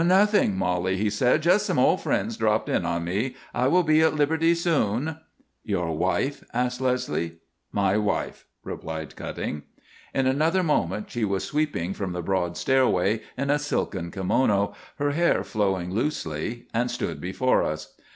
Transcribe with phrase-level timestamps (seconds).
[0.03, 1.43] "Nothing, Molly," he said.
[1.43, 3.35] "Just some old friends dropped in on me.
[3.53, 5.17] I will be at liberty soon."
[5.63, 7.33] "Your wife?" asked Leslie.
[7.71, 9.61] "My wife," replied Cutting.
[10.11, 15.11] In another moment she was sweeping from the broad stairway in a silken kimono, her
[15.11, 17.93] hair flowing loosely, and stood before us.